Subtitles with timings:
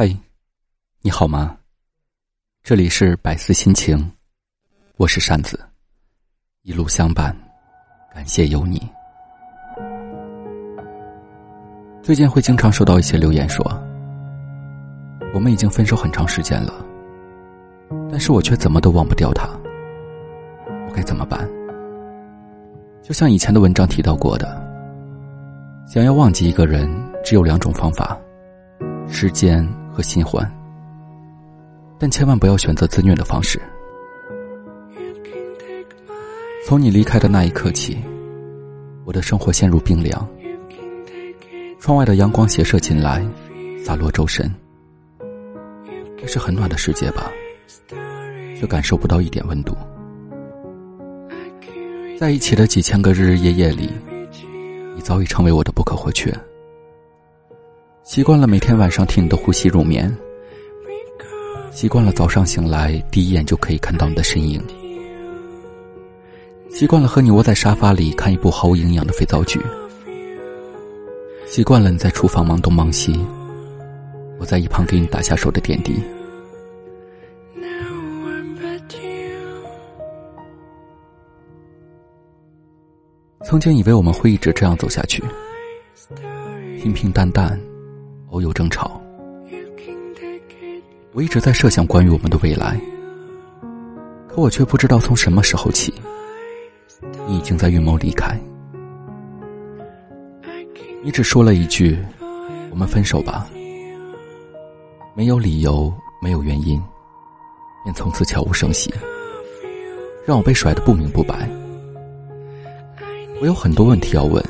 [0.00, 0.08] 嗨，
[1.00, 1.56] 你好吗？
[2.62, 4.12] 这里是百思心情，
[4.96, 5.58] 我是扇子，
[6.62, 7.36] 一路相伴，
[8.14, 8.88] 感谢有你。
[12.00, 13.66] 最近会经常收到一些留言说，
[15.34, 16.72] 我们已经分手很长时间了，
[18.08, 19.48] 但是我却怎么都忘不掉他，
[20.86, 21.44] 我该怎么办？
[23.02, 24.46] 就像以前的文章提到过的，
[25.88, 26.88] 想要忘记一个人，
[27.24, 28.16] 只有两种方法：
[29.08, 29.68] 时间
[29.98, 30.48] 和新欢。
[31.98, 33.60] 但千万不要选择自虐的方式。
[36.64, 37.98] 从你离开的那一刻起，
[39.04, 40.24] 我的生活陷入冰凉。
[41.80, 43.26] 窗外的阳光斜射进来，
[43.84, 44.48] 洒落周身。
[46.16, 47.32] 这是很暖的世界吧？
[48.56, 49.76] 却感受不到一点温度。
[52.20, 53.90] 在一起的几千个日日夜夜里，
[54.94, 56.32] 你早已成为我的不可或缺。
[58.18, 60.12] 习惯了每天晚上听你的呼吸入眠。
[61.70, 64.60] 习惯了早上醒来第一眼就可以看到你的身影，
[66.68, 69.60] 习惯了和你窝在沙发里看一部毫无营养的肥皂剧，
[71.46, 73.24] 习惯了你在厨房忙东忙西，
[74.40, 76.02] 我在一旁给你打下手的点滴。
[83.44, 85.22] 曾经以为我们会一直这样走下去，
[86.82, 87.56] 平平淡淡，
[88.30, 89.00] 偶有争吵。
[91.12, 92.80] 我一直在设想关于我们的未来，
[94.28, 95.92] 可我却不知道从什么时候起，
[97.26, 98.38] 你已经在预谋离开。
[101.02, 101.98] 你只说了一句
[102.70, 103.46] ：“我们分手吧。”
[105.16, 106.80] 没有理由，没有原因，
[107.82, 108.92] 便从此悄无声息，
[110.24, 111.48] 让我被甩得不明不白。
[113.40, 114.44] 我有很多问题要问，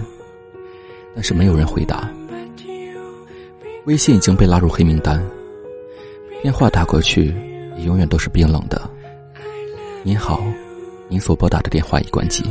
[1.15, 2.11] 但是没有人回答。
[3.89, 5.19] 微信已经被拉入黑名单。
[6.43, 7.35] 电话打过去，
[7.75, 8.79] 也永远都是冰冷的。
[10.03, 10.45] 您好，
[11.09, 12.45] 您所拨打的电话已关机。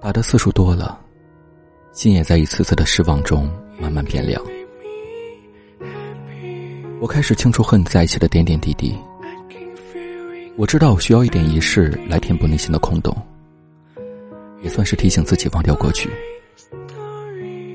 [0.00, 0.98] 打的次数多了，
[1.92, 3.48] 心也在一次次的失望中
[3.78, 4.42] 慢慢变凉。
[7.00, 8.98] 我开始清楚和你在一起的点点滴滴。
[10.56, 13.16] 我知道我需要一点仪式来填补内心的空洞，
[14.60, 16.10] 也算是提醒自己忘掉过去，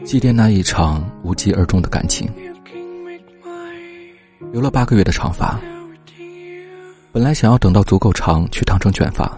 [0.04, 2.30] 祭奠那一场无疾而终的感情。
[4.52, 5.58] 留了八个月的长发，
[7.12, 9.32] 本来想要等到足够长去烫成卷发。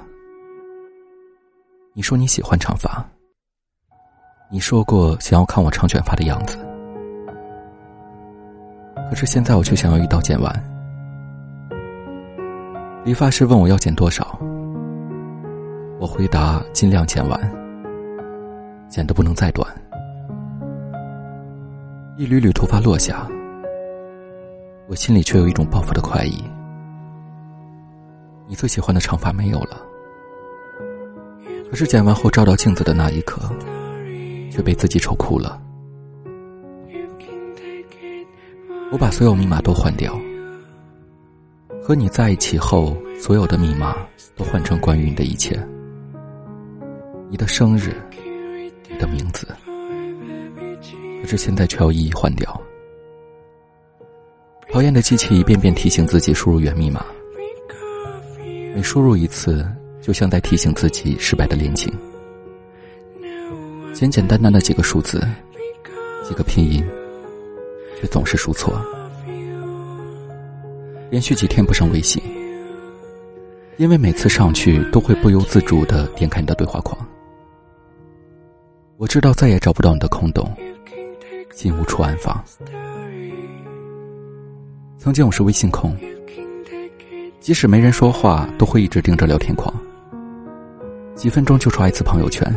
[1.93, 3.05] 你说你喜欢长发，
[4.49, 6.57] 你说过想要看我长卷发的样子，
[9.09, 10.51] 可是现在我却想要一刀剪完。
[13.05, 14.37] 理发师问我要剪多少，
[15.99, 17.39] 我回答尽量剪完，
[18.89, 19.65] 剪得不能再短。
[22.17, 23.27] 一缕缕头发落下。
[24.87, 26.41] 我心里却有一种报复的快意。
[28.47, 29.81] 你最喜欢的长发没有了，
[31.69, 33.41] 可是剪完后照到镜子的那一刻，
[34.49, 35.61] 却被自己丑哭了。
[38.93, 40.17] 我把所有密码都换掉，
[41.83, 43.93] 和你在一起后，所有的密码
[44.37, 45.59] 都换成关于你的一切，
[47.29, 47.93] 你的生日，
[48.89, 49.45] 你的名字，
[51.25, 52.61] 可是现在却要一一换掉。
[54.71, 57.03] 讨厌的机器一遍遍提醒自己输入原密码，
[58.75, 59.65] 每输入一次，
[59.99, 61.91] 就像在提醒自己失败的恋情。
[63.91, 65.19] 简简单单的几个数字，
[66.23, 66.85] 几个拼音，
[67.99, 68.79] 却总是输错。
[71.09, 72.21] 连续几天不上微信，
[73.77, 76.95] 因为每次上去都会不由自主的点开你的对话框。
[78.97, 80.55] 我知道再也找不到你的空洞，
[81.55, 82.43] 竟无处安放。
[84.97, 85.95] 曾经我是微信控，
[87.39, 89.73] 即使没人说话，都会一直盯着聊天框，
[91.15, 92.53] 几分钟就刷一次朋友圈，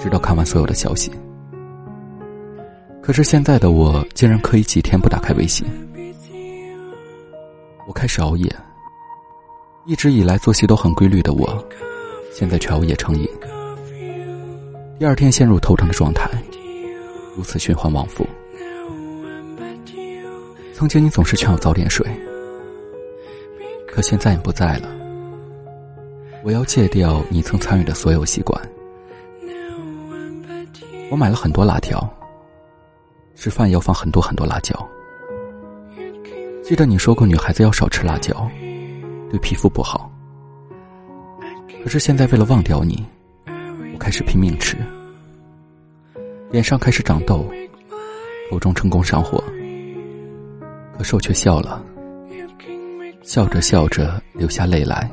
[0.00, 1.12] 直到看完所有的消息。
[3.02, 5.66] 可是现在的我，竟然可以几天不打开微信。
[7.86, 8.50] 我开始熬夜，
[9.84, 11.62] 一直以来作息都很规律的我，
[12.32, 13.28] 现在却熬夜成瘾，
[14.98, 16.30] 第二天陷入头疼的状态，
[17.36, 18.26] 如此循环往复。
[20.72, 22.06] 曾经你总是劝我早点睡，
[23.86, 24.88] 可现在你不在了。
[26.42, 28.60] 我要戒掉你曾参与的所有习惯。
[31.10, 32.06] 我买了很多辣条，
[33.34, 34.74] 吃饭要放很多很多辣椒。
[36.62, 38.50] 记得你说过女孩子要少吃辣椒，
[39.30, 40.10] 对皮肤不好。
[41.82, 43.06] 可是现在为了忘掉你，
[43.92, 44.76] 我开始拼命吃，
[46.54, 47.44] 脸上开始长痘，
[48.48, 49.42] 口中成功上火。
[50.96, 51.84] 可是我却笑了，
[53.24, 55.10] 笑着笑着流下泪来。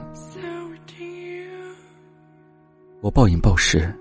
[3.01, 3.91] 我暴饮暴食，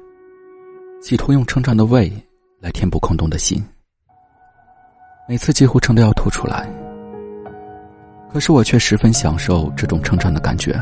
[1.01, 2.13] 企图用成长的胃
[2.59, 3.65] 来填补空洞的心。
[5.27, 6.69] 每次几乎撑得要吐出来，
[8.31, 10.79] 可是我却十分享受这种成长的感觉。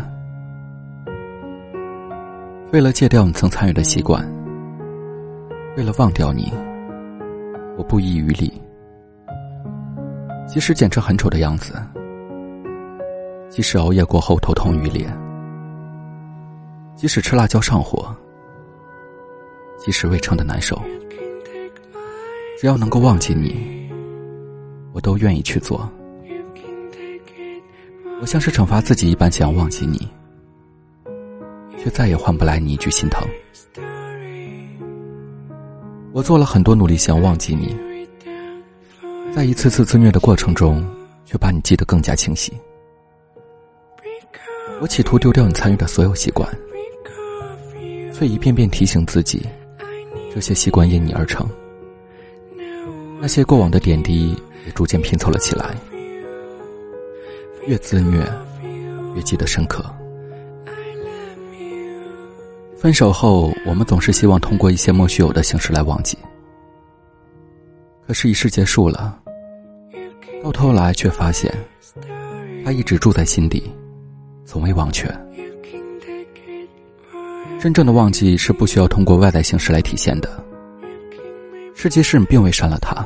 [2.72, 4.28] 为了戒掉你曾参与的习惯，
[5.78, 6.52] 为了忘掉你，
[7.76, 8.52] 我不遗余力。
[10.44, 11.72] 即使剪成很丑的样子，
[13.48, 15.08] 即使熬夜过后头痛欲裂，
[16.96, 18.12] 即使吃辣椒上火，
[19.76, 20.82] 即使胃撑的难受，
[22.58, 23.88] 只要能够忘记你。
[24.92, 25.88] 我都愿意去做。
[28.20, 30.08] 我像是惩罚自己一般，想要忘记你，
[31.78, 33.24] 却再也换不来你一句心疼。
[36.18, 37.76] 我做了很多努力，想忘记你，
[39.32, 40.84] 在一次次自虐的过程中，
[41.24, 42.52] 却把你记得更加清晰。
[44.80, 46.52] 我企图丢掉你参与的所有习惯，
[48.12, 49.46] 却一遍遍提醒自己，
[50.34, 51.48] 这些习惯因你而成。
[53.20, 54.30] 那些过往的点滴
[54.66, 54.72] 也。
[54.72, 55.72] 逐渐拼凑了起来，
[57.64, 58.28] 越自虐，
[59.14, 59.84] 越记得深刻。
[62.80, 66.16] 分手后，我们总是希望通过一些莫须有的形式来忘记，
[68.06, 69.18] 可是，一世结束了，
[70.44, 71.52] 到头来却发现，
[72.64, 73.68] 他一直住在心底，
[74.44, 75.12] 从未忘却。
[77.58, 80.30] 真正的忘记是不需要通过外在形式来体现的，
[81.74, 83.04] 是即使你并未删了他。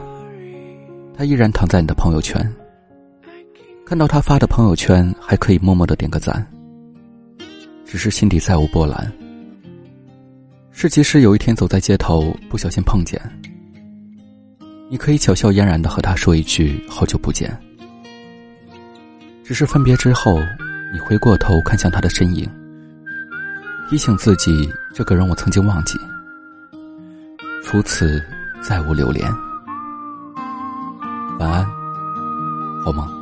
[1.16, 2.46] 他依然躺在你的朋友圈，
[3.86, 6.46] 看到他发的朋友圈，还可以默默的点个赞。
[7.86, 9.10] 只是心底再无波澜。
[10.82, 13.16] 是即使有一天走在街头，不小心碰见，
[14.90, 17.56] 你可以巧笑嫣然的和他说一句“好久不见”。
[19.46, 20.40] 只是分别之后，
[20.92, 22.50] 你回过头看向他的身影，
[23.88, 25.96] 提醒自己，这个人我曾经忘记，
[27.62, 28.20] 除此
[28.60, 29.32] 再无留恋。
[31.38, 31.64] 晚安，
[32.84, 33.21] 好梦。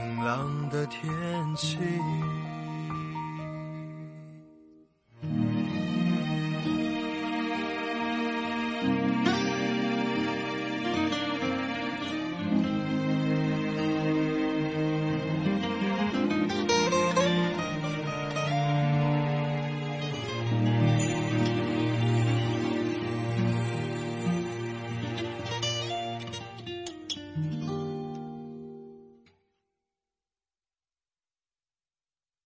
[0.31, 1.03] 朗的天
[1.57, 1.77] 气。